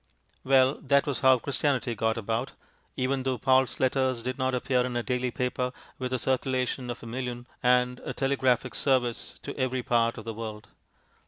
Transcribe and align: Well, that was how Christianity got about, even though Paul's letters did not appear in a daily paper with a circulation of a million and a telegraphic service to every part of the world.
Well, 0.43 0.79
that 0.81 1.05
was 1.05 1.19
how 1.19 1.37
Christianity 1.37 1.93
got 1.93 2.17
about, 2.17 2.53
even 2.97 3.21
though 3.21 3.37
Paul's 3.37 3.79
letters 3.79 4.23
did 4.23 4.35
not 4.39 4.55
appear 4.55 4.83
in 4.83 4.97
a 4.97 5.03
daily 5.03 5.29
paper 5.29 5.73
with 5.99 6.11
a 6.11 6.17
circulation 6.17 6.89
of 6.89 7.03
a 7.03 7.05
million 7.05 7.45
and 7.61 8.01
a 8.03 8.11
telegraphic 8.11 8.73
service 8.73 9.37
to 9.43 9.55
every 9.55 9.83
part 9.83 10.17
of 10.17 10.25
the 10.25 10.33
world. 10.33 10.69